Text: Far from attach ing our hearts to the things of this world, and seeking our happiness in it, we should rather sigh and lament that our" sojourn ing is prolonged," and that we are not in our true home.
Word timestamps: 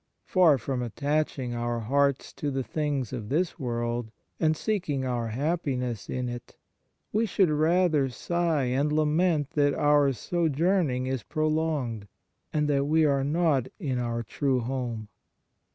Far 0.25 0.57
from 0.57 0.81
attach 0.81 1.37
ing 1.37 1.53
our 1.53 1.81
hearts 1.81 2.33
to 2.33 2.49
the 2.49 2.63
things 2.63 3.13
of 3.13 3.29
this 3.29 3.59
world, 3.59 4.09
and 4.39 4.57
seeking 4.57 5.05
our 5.05 5.27
happiness 5.27 6.09
in 6.09 6.27
it, 6.27 6.57
we 7.13 7.27
should 7.27 7.51
rather 7.51 8.09
sigh 8.09 8.63
and 8.63 8.91
lament 8.91 9.51
that 9.51 9.75
our" 9.75 10.11
sojourn 10.13 10.89
ing 10.89 11.05
is 11.05 11.21
prolonged," 11.21 12.07
and 12.51 12.67
that 12.67 12.85
we 12.87 13.05
are 13.05 13.23
not 13.23 13.67
in 13.77 13.99
our 13.99 14.23
true 14.23 14.61
home. 14.61 15.07